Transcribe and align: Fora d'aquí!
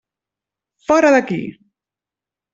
Fora 0.87 1.11
d'aquí! 1.17 1.39